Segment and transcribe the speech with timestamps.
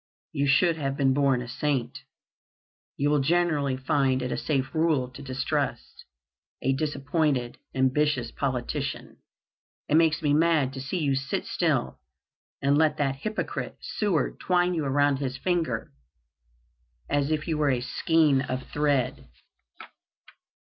[0.31, 1.99] You should have been born a saint.
[2.97, 6.05] You will generally find it a safe rule to distrust
[6.59, 9.17] a disappointed, ambitious politician.
[9.87, 11.99] It makes me mad to see you sit still
[12.63, 15.91] and let that hypocrite, Seward, twine you around his finger
[17.07, 19.27] as if you were a skein of thread."